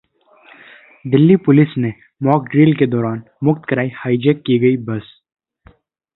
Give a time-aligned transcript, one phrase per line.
[1.05, 1.93] Delhi police ने
[2.23, 5.13] mock drill के दौरान मुक्त कराई हाईजैक की गई बस